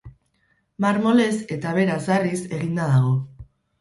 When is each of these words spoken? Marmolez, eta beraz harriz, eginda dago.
Marmolez, 0.85 1.35
eta 1.57 1.73
beraz 1.81 1.99
harriz, 2.17 2.41
eginda 2.59 2.89
dago. 2.97 3.13